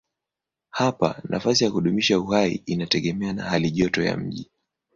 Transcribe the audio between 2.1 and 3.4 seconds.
uhai inategemea